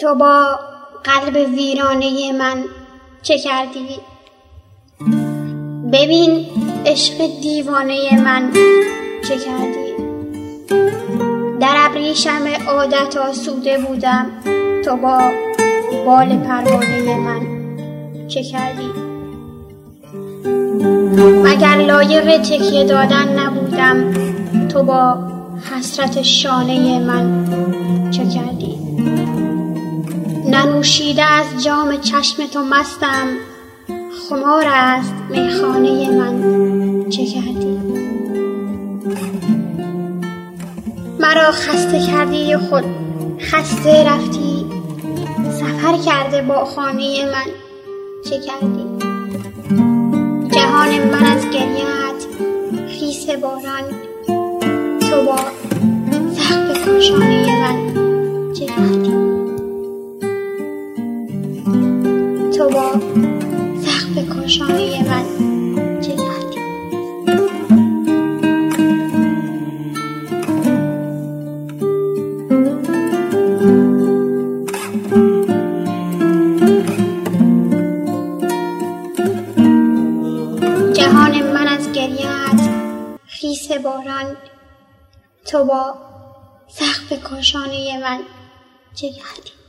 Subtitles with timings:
[0.00, 0.58] تو با
[1.04, 2.64] قلب ویرانه من
[3.22, 4.00] چه کردی؟
[5.92, 6.46] ببین
[6.86, 8.52] عشق دیوانه من
[9.28, 9.94] چه کردی؟
[11.60, 14.26] در ابریشم عادت آسوده بودم
[14.84, 15.30] تو با
[16.06, 17.40] بال پروانه من
[18.28, 18.90] چه کردی؟
[21.44, 24.14] مگر لایق تکیه دادن نبودم
[24.68, 25.18] تو با
[25.70, 27.44] حسرت شانه من
[30.80, 33.28] ننوشیده از جام چشم تو مستم.
[34.28, 37.10] خمار است میخانه من.
[37.10, 37.80] چه کردی؟
[41.20, 42.84] مرا خسته کردی خود
[43.40, 44.66] خسته رفتی.
[45.50, 47.52] سفر کرده با خانه من.
[48.24, 48.84] چه کردی؟
[50.50, 52.26] جهان من از گریت
[52.88, 53.84] خیس باران.
[55.00, 55.36] تو با
[62.60, 62.92] تو با
[63.80, 65.24] سقف کاشانه من
[66.00, 66.60] کردی
[80.94, 82.70] جهان من از گریت
[83.26, 84.36] خیس باران
[85.44, 85.94] تو با
[86.68, 88.20] سقف کاشانه من
[88.96, 89.59] کردی